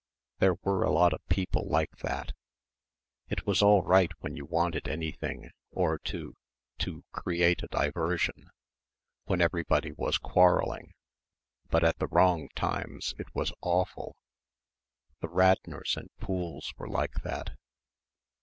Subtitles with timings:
[0.39, 2.31] There were a lot of people like that....
[3.29, 6.35] It was all right when you wanted anything or to
[6.79, 8.49] to "create a diversion"
[9.25, 10.95] when everybody was quarrelling.
[11.69, 14.15] But at the wrong times it was awful....
[15.19, 17.55] The Radnors and Pooles were like that.